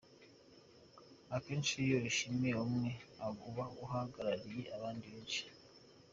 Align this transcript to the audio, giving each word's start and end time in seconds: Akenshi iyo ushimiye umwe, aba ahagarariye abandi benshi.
Akenshi 1.35 1.73
iyo 1.85 1.97
ushimiye 2.09 2.55
umwe, 2.65 2.89
aba 3.27 3.65
ahagarariye 3.85 4.61
abandi 4.75 5.05
benshi. 5.13 5.43